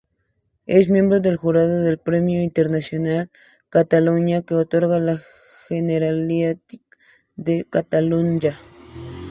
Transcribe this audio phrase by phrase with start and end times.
[0.65, 3.29] Es miembro del jurado del Premio Internacional
[3.69, 5.19] Cataluña que otorga la
[5.67, 6.57] Generalitat
[7.35, 8.57] de Catalunya.